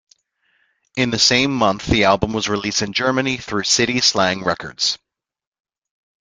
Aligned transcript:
In 0.97 1.11
the 1.11 1.19
same 1.19 1.51
month 1.55 1.85
the 1.85 2.05
album 2.05 2.33
was 2.33 2.49
released 2.49 2.81
in 2.81 2.91
Germany 2.91 3.37
through 3.37 3.65
City 3.65 4.01
Slang 4.01 4.43
Records. 4.43 4.97